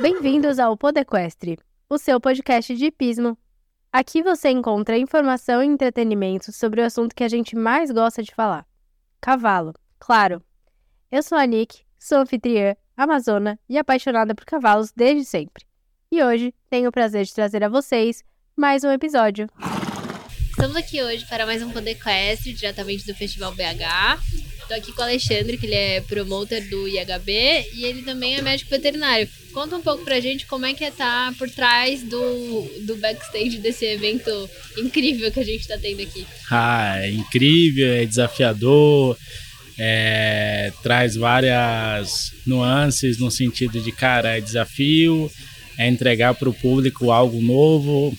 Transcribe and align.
Bem-vindos 0.00 0.58
ao 0.58 0.78
Podequestre, 0.78 1.58
o 1.86 1.98
seu 1.98 2.18
podcast 2.18 2.74
de 2.74 2.86
hipismo. 2.86 3.36
Aqui 3.92 4.22
você 4.22 4.48
encontra 4.48 4.96
informação 4.96 5.62
e 5.62 5.66
entretenimento 5.66 6.50
sobre 6.52 6.80
o 6.80 6.84
assunto 6.86 7.14
que 7.14 7.22
a 7.22 7.28
gente 7.28 7.54
mais 7.54 7.90
gosta 7.90 8.22
de 8.22 8.34
falar: 8.34 8.66
cavalo, 9.20 9.74
claro. 9.98 10.42
Eu 11.12 11.22
sou 11.22 11.36
a 11.36 11.44
Nick, 11.44 11.82
sou 11.98 12.16
anfitriã, 12.16 12.74
amazona 12.96 13.60
e 13.68 13.76
apaixonada 13.76 14.34
por 14.34 14.46
cavalos 14.46 14.90
desde 14.90 15.22
sempre. 15.26 15.66
E 16.10 16.24
hoje 16.24 16.54
tenho 16.70 16.88
o 16.88 16.92
prazer 16.92 17.26
de 17.26 17.34
trazer 17.34 17.62
a 17.62 17.68
vocês 17.68 18.24
mais 18.56 18.82
um 18.82 18.90
episódio. 18.90 19.48
Estamos 20.48 20.76
aqui 20.76 21.02
hoje 21.02 21.26
para 21.26 21.44
mais 21.44 21.62
um 21.62 21.70
Podequestre, 21.70 22.54
diretamente 22.54 23.06
do 23.06 23.14
Festival 23.14 23.52
BH. 23.52 24.18
Estou 24.62 24.76
aqui 24.78 24.92
com 24.94 25.02
o 25.02 25.04
Alexandre, 25.04 25.58
que 25.58 25.66
ele 25.66 25.74
é 25.74 26.00
promotor 26.00 26.60
do 26.70 26.88
IHB 26.88 27.68
e 27.74 27.84
ele 27.84 28.02
também 28.02 28.36
é 28.36 28.40
médico 28.40 28.70
veterinário. 28.70 29.28
Conta 29.52 29.76
um 29.76 29.82
pouco 29.82 30.04
pra 30.04 30.20
gente 30.20 30.46
como 30.46 30.64
é 30.64 30.74
que 30.74 30.84
é 30.84 30.90
tá 30.90 31.34
por 31.38 31.50
trás 31.50 32.02
do, 32.02 32.62
do 32.82 32.96
backstage 32.96 33.58
desse 33.58 33.84
evento 33.84 34.30
incrível 34.78 35.30
que 35.32 35.40
a 35.40 35.44
gente 35.44 35.60
está 35.60 35.76
tendo 35.76 36.02
aqui. 36.02 36.26
Ah, 36.50 36.98
é 37.00 37.10
incrível, 37.10 37.92
é 37.92 38.06
desafiador, 38.06 39.16
é, 39.78 40.72
traz 40.82 41.16
várias 41.16 42.32
nuances 42.46 43.18
no 43.18 43.30
sentido 43.30 43.80
de, 43.80 43.90
cara, 43.90 44.36
é 44.36 44.40
desafio, 44.40 45.30
é 45.78 45.88
entregar 45.88 46.34
para 46.34 46.48
o 46.48 46.54
público 46.54 47.10
algo 47.10 47.40
novo, 47.40 48.16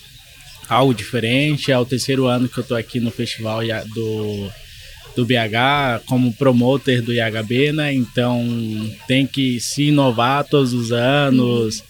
algo 0.67 0.93
diferente. 0.93 1.71
É 1.71 1.77
o 1.77 1.85
terceiro 1.85 2.25
ano 2.25 2.49
que 2.49 2.57
eu 2.57 2.63
estou 2.63 2.75
aqui 2.75 2.99
no 2.99 3.11
festival 3.11 3.61
do 3.93 4.51
do 5.15 5.25
BH 5.25 6.05
como 6.05 6.33
promotor 6.33 7.01
do 7.01 7.13
IHB, 7.13 7.71
né? 7.71 7.93
Então 7.93 8.45
tem 9.07 9.25
que 9.25 9.59
se 9.59 9.83
inovar 9.83 10.43
todos 10.45 10.73
os 10.73 10.91
anos 10.91 11.79
uhum. 11.79 11.85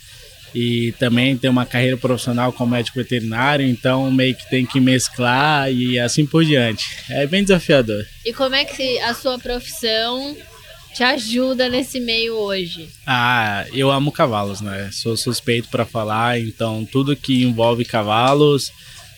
e 0.55 0.91
também 0.93 1.37
ter 1.37 1.49
uma 1.49 1.65
carreira 1.65 1.97
profissional 1.97 2.51
como 2.51 2.71
médico 2.71 2.97
veterinário, 2.97 3.65
então 3.65 4.11
meio 4.11 4.35
que 4.35 4.49
tem 4.49 4.65
que 4.65 4.79
mesclar 4.79 5.71
e 5.71 5.99
assim 5.99 6.25
por 6.25 6.43
diante. 6.43 6.85
É 7.09 7.27
bem 7.27 7.43
desafiador. 7.43 8.05
E 8.25 8.33
como 8.33 8.55
é 8.55 8.65
que 8.65 8.99
a 8.99 9.13
sua 9.13 9.37
profissão 9.37 10.35
te 10.93 11.03
ajuda 11.03 11.69
nesse 11.69 11.99
meio 11.99 12.35
hoje? 12.35 12.89
Ah, 13.05 13.65
eu 13.71 13.89
amo 13.89 14.11
cavalos, 14.11 14.61
né? 14.61 14.89
Sou 14.91 15.15
suspeito 15.15 15.69
para 15.69 15.85
falar, 15.85 16.39
então 16.39 16.85
tudo 16.91 17.15
que 17.15 17.43
envolve 17.43 17.85
cavalos 17.85 18.71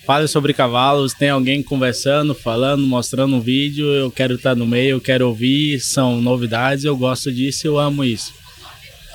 fale 0.06 0.28
sobre 0.28 0.54
cavalos, 0.54 1.14
tem 1.14 1.30
alguém 1.30 1.64
conversando, 1.64 2.36
falando, 2.36 2.86
mostrando 2.86 3.36
um 3.36 3.42
vídeo, 3.42 3.86
eu 3.86 4.12
quero 4.12 4.36
estar 4.36 4.56
no 4.56 4.66
meio, 4.66 4.92
eu 4.92 5.02
quero 5.02 5.28
ouvir, 5.28 5.80
são 5.80 6.22
novidades, 6.22 6.84
eu 6.84 6.96
gosto 6.96 7.32
disso, 7.32 7.68
eu 7.68 7.80
amo 7.80 8.04
isso. 8.04 8.34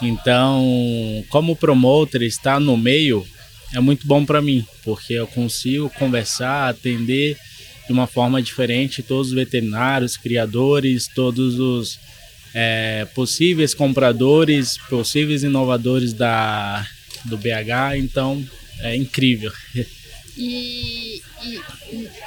Então, 0.01 1.25
como 1.29 1.57
promotor, 1.57 2.23
estar 2.23 2.61
no 2.61 2.77
meio 2.77 3.27
é 3.75 3.81
muito 3.81 4.07
bom 4.07 4.25
para 4.25 4.41
mim, 4.41 4.65
porque 4.83 5.13
eu 5.13 5.27
consigo 5.27 5.91
conversar, 5.91 6.69
atender 6.69 7.37
de 7.87 7.93
uma 7.93 8.07
forma 8.07 8.41
diferente 8.41 9.03
todos 9.03 9.29
os 9.29 9.35
veterinários, 9.35 10.17
criadores, 10.17 11.09
todos 11.15 11.59
os 11.59 11.99
é, 12.55 13.07
possíveis 13.15 13.75
compradores, 13.75 14.79
possíveis 14.89 15.43
inovadores 15.43 16.13
da, 16.13 16.87
do 17.25 17.37
BH, 17.37 17.99
então 17.99 18.43
é 18.81 18.97
incrível. 18.97 19.53
E, 20.39 21.21
e, 21.43 21.61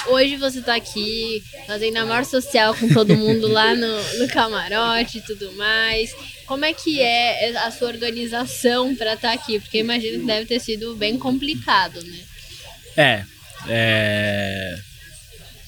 hoje 0.08 0.36
você 0.36 0.60
está 0.60 0.76
aqui 0.76 1.42
fazendo 1.66 1.96
amor 1.96 2.26
social 2.26 2.76
com 2.76 2.90
todo 2.90 3.16
mundo 3.16 3.48
lá 3.48 3.74
no, 3.74 4.20
no 4.20 4.28
camarote 4.28 5.20
e 5.20 5.22
tudo 5.22 5.54
mais. 5.54 6.14
Como 6.46 6.66
é 6.66 6.74
que 6.74 7.02
é 7.02 7.56
a 7.56 7.72
sua 7.72 7.88
organização 7.88 8.94
para 8.98 9.14
estar 9.14 9.30
tá 9.30 9.34
aqui? 9.34 9.60
Porque 9.62 9.78
imagino 9.78 10.20
que 10.20 10.26
deve 10.26 10.46
ter 10.46 10.60
sido 10.60 10.94
bem 10.96 11.18
complicado, 11.18 12.04
né? 12.04 12.20
É, 12.98 13.24
é... 13.70 14.91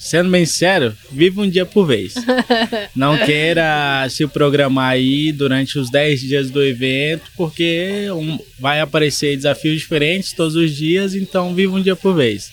Sendo 0.04 0.28
bem 0.28 0.44
sério, 0.44 0.94
vive 1.10 1.40
um 1.40 1.48
dia 1.48 1.64
por 1.64 1.86
vez. 1.86 2.12
Não 2.94 3.16
queira 3.16 4.06
se 4.10 4.26
programar 4.26 4.90
aí 4.90 5.32
durante 5.32 5.78
os 5.78 5.90
10 5.90 6.20
dias 6.20 6.50
do 6.50 6.62
evento, 6.62 7.22
porque 7.34 8.10
um, 8.10 8.38
vai 8.60 8.80
aparecer 8.80 9.34
desafios 9.34 9.80
diferentes 9.80 10.34
todos 10.34 10.56
os 10.56 10.76
dias, 10.76 11.14
então 11.14 11.54
vive 11.54 11.72
um 11.72 11.80
dia 11.80 11.96
por 11.96 12.14
vez. 12.14 12.52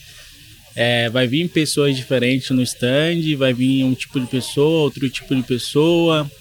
É, 0.78 1.10
vai 1.10 1.28
vir 1.28 1.50
pessoas 1.50 1.98
diferentes 1.98 2.50
no 2.52 2.62
stand, 2.62 3.36
vai 3.38 3.54
vir 3.54 3.84
um 3.84 3.94
tipo 3.94 4.18
de 4.18 4.28
pessoa, 4.28 4.84
outro 4.84 5.10
tipo 5.10 5.36
de 5.36 5.44
pessoa. 5.44 6.32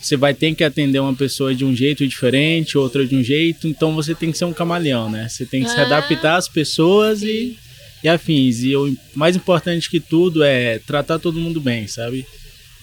Você 0.00 0.16
vai 0.16 0.32
ter 0.32 0.54
que 0.54 0.64
atender 0.64 0.98
uma 0.98 1.14
pessoa 1.14 1.54
de 1.54 1.66
um 1.66 1.76
jeito 1.76 2.08
diferente, 2.08 2.78
outra 2.78 3.06
de 3.06 3.14
um 3.14 3.22
jeito, 3.22 3.68
então 3.68 3.94
você 3.94 4.14
tem 4.14 4.32
que 4.32 4.38
ser 4.38 4.46
um 4.46 4.52
camaleão, 4.54 5.10
né? 5.10 5.28
Você 5.28 5.44
tem 5.44 5.62
que 5.62 5.68
ah, 5.68 5.74
se 5.74 5.80
adaptar 5.80 6.36
às 6.36 6.48
pessoas 6.48 7.18
sim. 7.18 7.26
e 7.26 7.63
e 8.04 8.08
afins. 8.08 8.62
E 8.62 8.76
o 8.76 8.94
mais 9.14 9.34
importante 9.34 9.88
que 9.88 9.98
tudo 9.98 10.44
é 10.44 10.78
tratar 10.78 11.18
todo 11.18 11.40
mundo 11.40 11.58
bem, 11.58 11.88
sabe? 11.88 12.26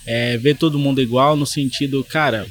É 0.04 0.36
ver 0.38 0.58
todo 0.58 0.80
mundo 0.80 1.00
igual 1.00 1.38
no 1.38 1.46
sentido, 1.46 2.04
cara, 2.04 2.48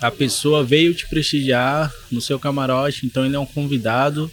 a 0.00 0.10
pessoa 0.12 0.62
veio 0.62 0.94
te 0.94 1.08
prestigiar 1.08 1.92
no 2.10 2.20
seu 2.20 2.38
camarote, 2.38 3.04
então 3.04 3.26
ele 3.26 3.34
é 3.34 3.38
um 3.38 3.44
convidado. 3.44 4.30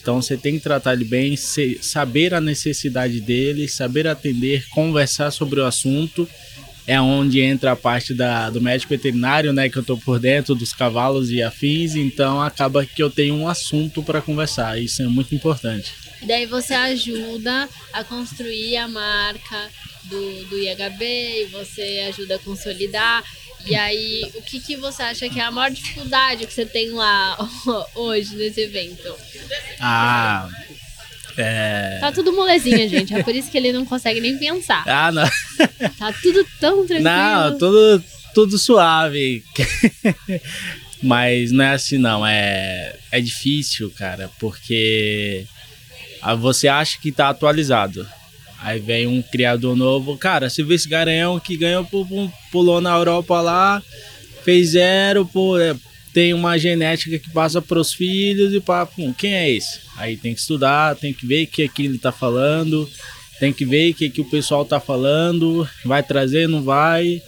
Então 0.00 0.20
você 0.20 0.36
tem 0.36 0.54
que 0.54 0.60
tratar 0.60 0.94
ele 0.94 1.04
bem, 1.04 1.36
saber 1.36 2.32
a 2.32 2.40
necessidade 2.40 3.20
dele, 3.20 3.68
saber 3.68 4.06
atender, 4.06 4.66
conversar 4.70 5.30
sobre 5.30 5.60
o 5.60 5.66
assunto. 5.66 6.26
É 6.86 7.00
onde 7.00 7.40
entra 7.40 7.72
a 7.72 7.76
parte 7.76 8.12
da, 8.12 8.50
do 8.50 8.60
médico 8.60 8.90
veterinário, 8.90 9.52
né? 9.52 9.70
Que 9.70 9.78
eu 9.78 9.82
tô 9.82 9.96
por 9.96 10.18
dentro 10.18 10.54
dos 10.54 10.72
cavalos 10.72 11.30
e 11.30 11.42
afins, 11.42 11.94
então 11.94 12.42
acaba 12.42 12.84
que 12.84 13.02
eu 13.02 13.10
tenho 13.10 13.34
um 13.34 13.48
assunto 13.48 14.02
para 14.02 14.20
conversar. 14.20 14.78
Isso 14.78 15.02
é 15.02 15.06
muito 15.06 15.34
importante. 15.34 16.03
Daí 16.26 16.46
você 16.46 16.74
ajuda 16.74 17.68
a 17.92 18.04
construir 18.04 18.76
a 18.76 18.88
marca 18.88 19.70
do, 20.04 20.44
do 20.44 20.58
IHB 20.58 21.48
você 21.50 22.04
ajuda 22.08 22.36
a 22.36 22.38
consolidar. 22.38 23.24
E 23.66 23.74
aí, 23.74 24.30
o 24.34 24.42
que, 24.42 24.60
que 24.60 24.76
você 24.76 25.02
acha 25.02 25.28
que 25.28 25.40
é 25.40 25.42
a 25.42 25.50
maior 25.50 25.70
dificuldade 25.70 26.46
que 26.46 26.52
você 26.52 26.66
tem 26.66 26.90
lá 26.90 27.36
hoje 27.94 28.36
nesse 28.36 28.60
evento? 28.60 29.14
Ah. 29.80 30.48
É... 31.36 31.98
Tá 32.00 32.12
tudo 32.12 32.32
molezinha, 32.32 32.88
gente. 32.88 33.14
É 33.14 33.22
por 33.22 33.34
isso 33.34 33.50
que 33.50 33.56
ele 33.56 33.72
não 33.72 33.84
consegue 33.86 34.20
nem 34.20 34.36
pensar. 34.38 34.84
Ah, 34.86 35.10
não. 35.10 35.28
Tá 35.98 36.12
tudo 36.22 36.46
tão 36.60 36.86
tranquilo. 36.86 37.02
Não, 37.02 37.58
tudo, 37.58 38.04
tudo 38.34 38.58
suave. 38.58 39.42
Mas 41.02 41.50
não 41.50 41.64
é 41.64 41.70
assim, 41.70 41.98
não. 41.98 42.24
É, 42.24 42.96
é 43.10 43.20
difícil, 43.20 43.90
cara, 43.90 44.30
porque 44.38 45.46
Aí 46.24 46.36
você 46.38 46.68
acha 46.68 46.98
que 46.98 47.12
tá 47.12 47.28
atualizado. 47.28 48.06
Aí 48.58 48.80
vem 48.80 49.06
um 49.06 49.20
criador 49.20 49.76
novo, 49.76 50.16
cara, 50.16 50.48
se 50.48 50.62
vê 50.62 50.74
esse 50.74 50.88
garanhão 50.88 51.38
que 51.38 51.54
ganhou, 51.54 51.86
pulou 52.50 52.80
na 52.80 52.96
Europa 52.96 53.38
lá, 53.42 53.82
fez 54.42 54.70
zero, 54.70 55.26
pô, 55.26 55.58
é, 55.58 55.76
tem 56.14 56.32
uma 56.32 56.56
genética 56.56 57.18
que 57.18 57.28
passa 57.28 57.60
para 57.60 57.78
os 57.78 57.92
filhos 57.92 58.54
e 58.54 58.60
para 58.60 58.88
quem 59.18 59.34
é 59.34 59.50
esse? 59.50 59.80
Aí 59.98 60.16
tem 60.16 60.32
que 60.32 60.40
estudar, 60.40 60.96
tem 60.96 61.12
que 61.12 61.26
ver 61.26 61.44
o 61.44 61.46
que 61.46 61.64
aqui 61.64 61.84
ele 61.84 61.98
tá 61.98 62.10
falando, 62.10 62.88
tem 63.38 63.52
que 63.52 63.66
ver 63.66 63.90
o 63.90 63.94
que, 63.94 64.08
que 64.08 64.22
o 64.22 64.30
pessoal 64.30 64.64
tá 64.64 64.80
falando, 64.80 65.68
vai 65.84 66.02
trazer, 66.02 66.48
não 66.48 66.62
vai, 66.62 67.20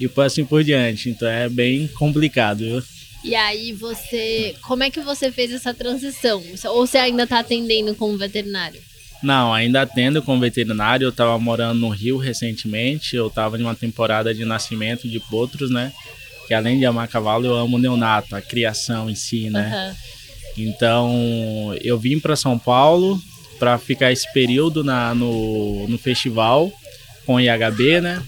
e 0.00 0.10
assim 0.24 0.44
por 0.46 0.64
diante. 0.64 1.10
Então 1.10 1.28
é 1.28 1.50
bem 1.50 1.86
complicado, 1.88 2.60
viu? 2.60 2.82
E 3.28 3.34
aí 3.34 3.72
você, 3.72 4.54
como 4.62 4.82
é 4.82 4.90
que 4.90 5.00
você 5.00 5.30
fez 5.30 5.52
essa 5.52 5.74
transição? 5.74 6.42
Ou 6.64 6.86
você 6.86 6.96
ainda 6.96 7.24
está 7.24 7.40
atendendo 7.40 7.94
como 7.94 8.16
veterinário? 8.16 8.80
Não, 9.22 9.52
ainda 9.52 9.82
atendo 9.82 10.22
como 10.22 10.40
veterinário. 10.40 11.04
Eu 11.04 11.10
estava 11.10 11.38
morando 11.38 11.78
no 11.78 11.90
Rio 11.90 12.16
recentemente. 12.16 13.14
Eu 13.14 13.26
estava 13.26 13.58
em 13.58 13.62
uma 13.62 13.74
temporada 13.74 14.34
de 14.34 14.46
nascimento 14.46 15.06
de 15.06 15.20
potros, 15.20 15.70
né? 15.70 15.92
Que 16.46 16.54
além 16.54 16.78
de 16.78 16.86
amar 16.86 17.06
cavalo, 17.06 17.44
eu 17.44 17.54
amo 17.54 17.76
neonato, 17.76 18.34
a 18.34 18.40
criação 18.40 19.10
em 19.10 19.14
si, 19.14 19.50
né? 19.50 19.94
Uhum. 20.56 20.64
Então, 20.64 21.76
eu 21.82 21.98
vim 21.98 22.18
para 22.18 22.34
São 22.34 22.58
Paulo 22.58 23.20
para 23.58 23.76
ficar 23.76 24.10
esse 24.10 24.32
período 24.32 24.82
na, 24.82 25.14
no, 25.14 25.86
no 25.86 25.98
festival 25.98 26.72
com 27.26 27.38
IHB, 27.38 28.00
né? 28.00 28.22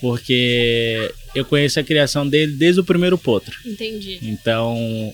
Porque 0.00 1.12
eu 1.34 1.44
conheço 1.44 1.78
a 1.78 1.84
criação 1.84 2.28
dele 2.28 2.52
desde 2.52 2.80
o 2.80 2.84
primeiro 2.84 3.16
potro. 3.16 3.56
Entendi. 3.64 4.18
Então, 4.22 5.12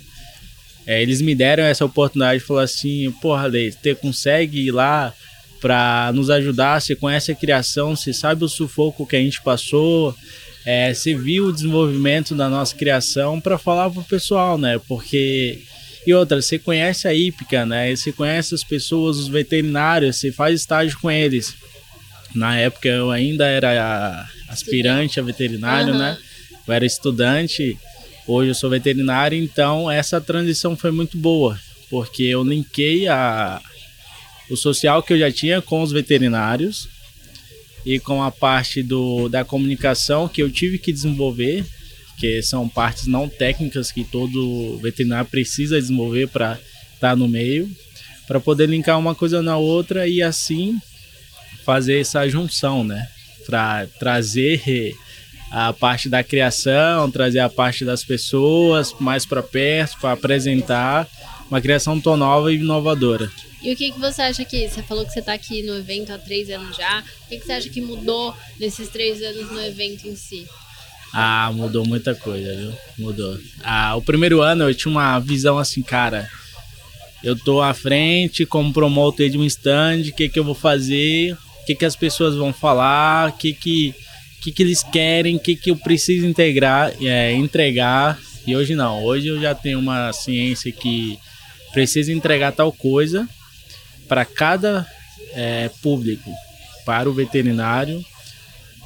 é, 0.86 1.02
eles 1.02 1.20
me 1.20 1.34
deram 1.34 1.64
essa 1.64 1.84
oportunidade 1.84 2.42
e 2.42 2.46
falaram 2.46 2.64
assim: 2.64 3.10
porra, 3.20 3.46
Lei, 3.46 3.70
você 3.70 3.94
consegue 3.94 4.66
ir 4.66 4.70
lá 4.70 5.12
para 5.60 6.12
nos 6.14 6.30
ajudar? 6.30 6.80
Você 6.80 6.94
conhece 6.94 7.32
a 7.32 7.34
criação, 7.34 7.96
você 7.96 8.12
sabe 8.12 8.44
o 8.44 8.48
sufoco 8.48 9.06
que 9.06 9.16
a 9.16 9.20
gente 9.20 9.42
passou, 9.42 10.14
é, 10.64 10.94
você 10.94 11.14
viu 11.14 11.46
o 11.46 11.52
desenvolvimento 11.52 12.34
da 12.34 12.48
nossa 12.48 12.74
criação 12.74 13.40
para 13.40 13.58
falar 13.58 13.90
pro 13.90 14.02
pessoal, 14.02 14.56
né? 14.56 14.80
Porque. 14.86 15.62
E 16.06 16.14
outra, 16.14 16.40
você 16.40 16.56
conhece 16.56 17.08
a 17.08 17.12
hípica, 17.12 17.66
né? 17.66 17.94
Você 17.94 18.12
conhece 18.12 18.54
as 18.54 18.62
pessoas, 18.62 19.16
os 19.16 19.26
veterinários, 19.26 20.16
você 20.16 20.30
faz 20.30 20.60
estágio 20.60 20.96
com 21.00 21.10
eles. 21.10 21.56
Na 22.32 22.56
época 22.56 22.88
eu 22.88 23.10
ainda 23.10 23.44
era 23.44 24.28
aspirante 24.48 25.18
a 25.18 25.22
veterinário, 25.22 25.92
uhum. 25.92 25.98
né? 25.98 26.18
Eu 26.66 26.74
era 26.74 26.84
estudante 26.84 27.78
Hoje 28.28 28.50
eu 28.50 28.54
sou 28.56 28.68
veterinário, 28.68 29.38
então 29.38 29.88
essa 29.88 30.20
transição 30.20 30.76
foi 30.76 30.90
muito 30.90 31.16
boa, 31.16 31.56
porque 31.88 32.24
eu 32.24 32.42
linkei 32.42 33.06
a, 33.06 33.62
o 34.50 34.56
social 34.56 35.00
que 35.00 35.12
eu 35.12 35.18
já 35.18 35.30
tinha 35.30 35.62
com 35.62 35.80
os 35.80 35.92
veterinários 35.92 36.88
e 37.84 38.00
com 38.00 38.20
a 38.20 38.32
parte 38.32 38.82
do, 38.82 39.28
da 39.28 39.44
comunicação 39.44 40.26
que 40.26 40.42
eu 40.42 40.50
tive 40.50 40.76
que 40.76 40.92
desenvolver, 40.92 41.64
que 42.18 42.42
são 42.42 42.68
partes 42.68 43.06
não 43.06 43.28
técnicas 43.28 43.92
que 43.92 44.02
todo 44.02 44.76
veterinário 44.78 45.30
precisa 45.30 45.80
desenvolver 45.80 46.26
para 46.26 46.58
estar 46.94 47.10
tá 47.10 47.16
no 47.16 47.28
meio, 47.28 47.70
para 48.26 48.40
poder 48.40 48.68
linkar 48.68 48.98
uma 48.98 49.14
coisa 49.14 49.40
na 49.40 49.56
outra 49.56 50.08
e 50.08 50.20
assim 50.20 50.76
fazer 51.64 52.00
essa 52.00 52.28
junção, 52.28 52.82
né? 52.82 53.06
Para 53.46 53.86
trazer 53.98 54.94
a 55.50 55.72
parte 55.72 56.08
da 56.08 56.22
criação, 56.24 57.10
trazer 57.10 57.38
a 57.38 57.48
parte 57.48 57.84
das 57.84 58.04
pessoas 58.04 58.94
mais 58.98 59.24
para 59.24 59.42
perto, 59.42 59.98
para 60.00 60.12
apresentar 60.12 61.08
uma 61.48 61.60
criação 61.60 62.00
tão 62.00 62.16
nova 62.16 62.52
e 62.52 62.56
inovadora. 62.56 63.30
E 63.62 63.72
o 63.72 63.76
que, 63.76 63.92
que 63.92 63.98
você 63.98 64.22
acha 64.22 64.44
que. 64.44 64.68
Você 64.68 64.82
falou 64.82 65.04
que 65.04 65.12
você 65.12 65.20
está 65.20 65.32
aqui 65.32 65.62
no 65.62 65.76
evento 65.76 66.12
há 66.12 66.18
três 66.18 66.50
anos 66.50 66.76
já. 66.76 67.02
O 67.24 67.28
que, 67.28 67.38
que 67.38 67.46
você 67.46 67.52
acha 67.52 67.68
que 67.68 67.80
mudou 67.80 68.34
nesses 68.60 68.88
três 68.88 69.22
anos 69.22 69.50
no 69.50 69.60
evento 69.60 70.06
em 70.06 70.14
si? 70.14 70.46
Ah, 71.12 71.50
mudou 71.52 71.86
muita 71.86 72.14
coisa, 72.14 72.54
viu? 72.54 72.72
Mudou. 72.98 73.38
Ah, 73.62 73.96
o 73.96 74.02
primeiro 74.02 74.42
ano 74.42 74.64
eu 74.64 74.74
tinha 74.74 74.90
uma 74.90 75.18
visão 75.18 75.58
assim, 75.58 75.82
cara. 75.82 76.28
Eu 77.24 77.36
tô 77.36 77.60
à 77.62 77.72
frente 77.72 78.44
como 78.44 78.72
promotor 78.72 79.28
de 79.28 79.38
um 79.38 79.44
stand, 79.44 80.02
o 80.02 80.12
que, 80.12 80.28
que 80.28 80.38
eu 80.38 80.44
vou 80.44 80.54
fazer, 80.54 81.36
que, 81.66 81.74
que 81.74 81.84
as 81.84 81.96
pessoas 81.96 82.36
vão 82.36 82.52
falar, 82.52 83.30
o 83.30 83.32
que, 83.32 83.52
que, 83.52 83.94
que, 84.40 84.52
que 84.52 84.62
eles 84.62 84.84
querem, 84.84 85.34
o 85.36 85.40
que, 85.40 85.56
que 85.56 85.70
eu 85.70 85.76
preciso 85.76 86.24
integrar, 86.24 86.92
é, 87.02 87.32
entregar. 87.32 88.18
E 88.46 88.56
hoje 88.56 88.76
não, 88.76 89.02
hoje 89.04 89.26
eu 89.26 89.40
já 89.40 89.54
tenho 89.54 89.80
uma 89.80 90.12
ciência 90.12 90.70
que 90.70 91.18
precisa 91.72 92.12
entregar 92.12 92.52
tal 92.52 92.72
coisa 92.72 93.28
para 94.08 94.24
cada 94.24 94.86
é, 95.34 95.68
público, 95.82 96.30
para 96.84 97.10
o 97.10 97.12
veterinário, 97.12 98.02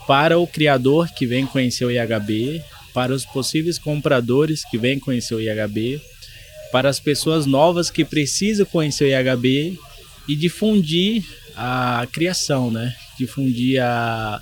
para 0.07 0.39
o 0.39 0.47
criador 0.47 1.11
que 1.11 1.27
vem 1.27 1.47
conhecer 1.47 1.85
o 1.85 1.91
IHB, 1.91 2.63
para 2.95 3.13
os 3.13 3.27
possíveis 3.27 3.79
compradores 3.79 4.65
que 4.65 4.79
vêm 4.79 4.99
conhecer 4.99 5.35
o 5.35 5.41
IHB, 5.41 6.01
para 6.73 6.89
as 6.89 6.99
pessoas 6.99 7.45
novas 7.45 7.91
que 7.91 8.05
precisam 8.05 8.65
conhecer 8.65 9.05
o 9.05 9.09
IHB 9.09 9.79
e 10.27 10.35
difundir 10.35 11.25
a 11.57 12.07
criação, 12.13 12.71
né? 12.71 12.95
Difundir 13.19 13.83
a 13.83 14.41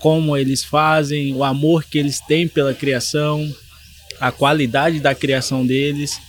como 0.00 0.36
eles 0.36 0.62
fazem, 0.62 1.34
o 1.34 1.42
amor 1.42 1.82
que 1.84 1.96
eles 1.96 2.20
têm 2.20 2.46
pela 2.46 2.74
criação, 2.74 3.50
a 4.20 4.30
qualidade 4.30 5.00
da 5.00 5.14
criação 5.14 5.64
deles 5.64 6.20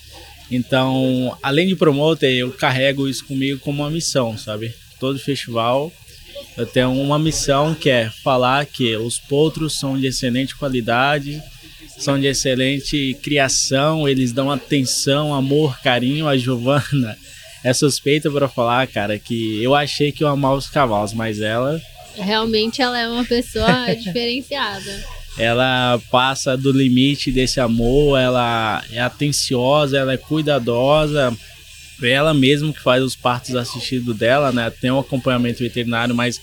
então, 0.50 1.36
além 1.42 1.68
de 1.68 1.76
promoter, 1.76 2.32
eu 2.34 2.52
carrego 2.52 3.08
isso 3.08 3.26
comigo 3.26 3.60
como 3.60 3.82
uma 3.82 3.90
missão, 3.90 4.38
sabe? 4.38 4.74
Todo 5.00 5.20
festival 5.20 5.92
eu 6.58 6.66
tenho 6.66 6.92
uma 6.92 7.20
missão 7.20 7.74
que 7.74 7.90
é 7.90 8.10
falar 8.10 8.66
que 8.66 8.96
os 8.96 9.18
potros 9.18 9.78
são 9.78 10.00
de 10.00 10.08
excelente 10.08 10.56
qualidade, 10.56 11.42
são 11.98 12.20
de 12.20 12.28
excelente 12.28 13.18
criação, 13.22 14.08
eles 14.08 14.32
dão 14.32 14.50
atenção, 14.52 15.34
amor, 15.34 15.78
carinho. 15.82 16.28
A 16.28 16.38
Giovana 16.38 17.18
é 17.66 17.74
suspeita 17.74 18.32
para 18.32 18.48
falar, 18.48 18.88
cara, 18.88 19.20
que 19.20 19.62
eu 19.62 19.76
achei 19.76 20.12
que 20.12 20.24
eu 20.24 20.28
amava 20.28 20.56
os 20.56 20.70
cavalos, 20.70 21.14
mas 21.14 21.42
ela. 21.42 21.82
Realmente 22.16 22.82
ela 22.82 22.98
é 22.98 23.10
uma 23.10 23.26
pessoa 23.26 23.94
diferenciada 24.02 25.04
ela 25.38 26.00
passa 26.10 26.56
do 26.56 26.72
limite 26.72 27.32
desse 27.32 27.60
amor, 27.60 28.18
ela 28.18 28.82
é 28.92 29.00
atenciosa, 29.00 29.98
ela 29.98 30.14
é 30.14 30.18
cuidadosa. 30.18 31.36
Ela 32.02 32.34
mesma 32.34 32.74
que 32.74 32.82
faz 32.82 33.04
os 33.04 33.16
partos 33.16 33.56
assistidos 33.56 34.16
dela, 34.16 34.52
né? 34.52 34.70
Tem 34.70 34.92
um 34.92 35.00
acompanhamento 35.00 35.60
veterinário, 35.60 36.16
mas 36.16 36.40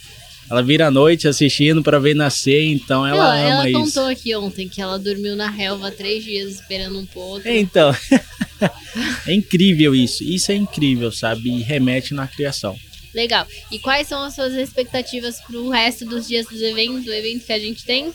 ela 0.50 0.62
vira 0.62 0.88
à 0.88 0.90
noite 0.90 1.28
assistindo 1.28 1.82
para 1.82 1.98
ver 1.98 2.14
nascer, 2.14 2.64
então 2.66 3.06
ela, 3.06 3.16
ela 3.16 3.34
ama 3.34 3.48
ela 3.48 3.68
isso. 3.68 3.76
Ela 3.76 3.84
contou 3.86 4.06
aqui 4.06 4.36
ontem 4.36 4.68
que 4.68 4.80
ela 4.80 4.98
dormiu 4.98 5.36
na 5.36 5.48
relva 5.48 5.90
três 5.90 6.24
dias 6.24 6.54
esperando 6.54 6.98
um 6.98 7.06
pouco. 7.06 7.46
Então, 7.48 7.94
é 9.26 9.34
incrível 9.34 9.94
isso. 9.94 10.22
Isso 10.22 10.52
é 10.52 10.54
incrível, 10.54 11.10
sabe? 11.10 11.50
E 11.50 11.62
remete 11.62 12.14
na 12.14 12.26
criação. 12.26 12.78
Legal. 13.14 13.46
E 13.70 13.78
quais 13.78 14.08
são 14.08 14.22
as 14.22 14.34
suas 14.34 14.54
expectativas 14.54 15.40
para 15.40 15.58
o 15.58 15.68
resto 15.70 16.06
dos 16.06 16.26
dias 16.26 16.46
do 16.46 16.64
evento, 16.64 17.04
do 17.04 17.12
evento 17.12 17.44
que 17.44 17.52
a 17.52 17.58
gente 17.58 17.84
tem? 17.84 18.08
O 18.08 18.12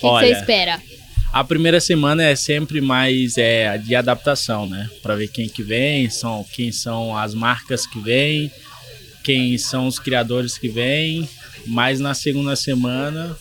que, 0.00 0.06
Olha, 0.06 0.26
que 0.26 0.34
você 0.34 0.40
espera? 0.40 0.82
A 1.32 1.44
primeira 1.44 1.80
semana 1.80 2.24
é 2.24 2.34
sempre 2.34 2.80
mais 2.80 3.36
é, 3.36 3.76
de 3.78 3.94
adaptação, 3.94 4.66
né? 4.66 4.90
Para 5.02 5.14
ver 5.14 5.28
quem 5.28 5.48
que 5.48 5.62
vem, 5.62 6.08
são, 6.10 6.44
quem 6.52 6.72
são 6.72 7.16
as 7.16 7.34
marcas 7.34 7.86
que 7.86 8.00
vêm, 8.00 8.50
quem 9.22 9.56
são 9.58 9.86
os 9.86 9.98
criadores 9.98 10.56
que 10.58 10.68
vêm. 10.68 11.28
Mas 11.66 12.00
na 12.00 12.14
segunda 12.14 12.56
semana 12.56 13.36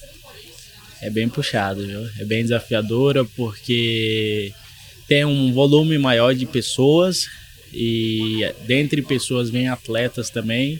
é 1.01 1.09
bem 1.09 1.29
puxado, 1.29 1.85
viu? 1.85 2.07
É 2.19 2.25
bem 2.25 2.43
desafiadora 2.43 3.23
porque 3.23 4.53
tem 5.07 5.25
um 5.25 5.53
volume 5.53 5.97
maior 5.97 6.33
de 6.35 6.45
pessoas 6.45 7.27
e 7.73 8.49
dentre 8.65 9.01
pessoas 9.01 9.49
vem 9.49 9.67
atletas 9.67 10.29
também. 10.29 10.79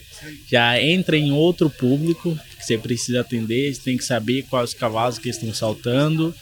Já 0.50 0.80
entra 0.82 1.16
em 1.16 1.32
outro 1.32 1.70
público 1.70 2.38
que 2.58 2.64
você 2.64 2.76
precisa 2.78 3.20
atender, 3.20 3.74
você 3.74 3.80
tem 3.82 3.96
que 3.96 4.04
saber 4.04 4.44
quais 4.48 4.74
cavalos 4.74 5.18
que 5.18 5.28
estão 5.28 5.52
saltando 5.52 6.34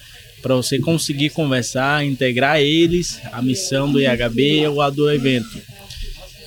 para 0.42 0.54
você 0.54 0.78
conseguir 0.78 1.30
conversar, 1.30 2.04
integrar 2.04 2.60
eles, 2.60 3.20
a 3.32 3.42
missão 3.42 3.90
do 3.90 4.00
IHB 4.00 4.66
ou 4.68 4.80
a 4.80 4.90
do 4.90 5.10
evento. 5.10 5.60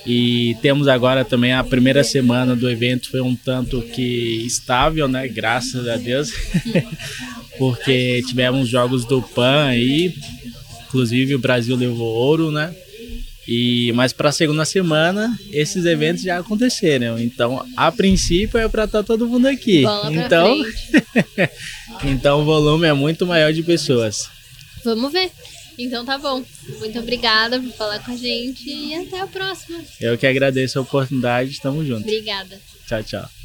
E 0.06 0.56
temos 0.62 0.88
agora 0.88 1.26
também 1.26 1.54
a 1.54 1.64
primeira 1.64 2.04
semana 2.04 2.56
do 2.56 2.70
evento 2.70 3.10
foi 3.10 3.22
um 3.22 3.36
tanto 3.36 3.82
que 3.82 4.44
estável, 4.46 5.08
né? 5.08 5.28
Graças 5.28 5.88
a 5.88 5.98
Deus. 5.98 6.32
Porque 7.60 8.24
tivemos 8.26 8.70
jogos 8.70 9.04
do 9.04 9.22
PAN 9.22 9.66
aí, 9.66 10.16
inclusive 10.90 11.36
o 11.36 11.40
Brasil 11.40 11.76
levou 11.76 12.08
ouro, 12.08 12.52
né? 12.52 12.76
E 13.48 13.92
mas 13.94 14.14
para 14.14 14.30
a 14.30 14.32
segunda 14.32 14.66
semana 14.66 15.36
esses 15.52 15.86
eventos 15.86 16.24
já 16.24 16.40
aconteceram. 16.40 17.18
Então, 17.18 17.66
a 17.76 17.92
princípio 17.92 18.60
é 18.60 18.68
para 18.68 18.84
estar 18.84 19.00
tá 19.00 19.04
todo 19.04 19.28
mundo 19.28 19.48
aqui. 19.48 19.84
Bola 19.84 20.14
então, 20.14 20.56
então 22.04 22.42
o 22.42 22.46
volume 22.46 22.86
é 22.88 22.94
muito 22.94 23.26
maior 23.26 23.54
de 23.54 23.64
pessoas. 23.64 24.30
Vamos 24.84 25.12
ver. 25.12 25.32
Então 25.80 26.06
tá 26.06 26.18
bom. 26.18 26.44
Muito 26.80 27.00
obrigada 27.00 27.60
por 27.60 27.72
falar 27.72 28.04
com 28.04 28.12
a 28.12 28.18
gente 28.18 28.70
e 28.70 28.94
até 28.96 29.22
a 29.22 29.28
próxima. 29.28 29.80
Eu 30.00 30.18
que 30.18 30.28
agradeço 30.28 30.78
a 30.78 30.82
oportunidade. 30.82 31.52
Estamos 31.52 31.88
juntos. 31.88 32.04
Obrigada. 32.04 32.60
Tchau, 32.86 33.04
tchau. 33.04 33.39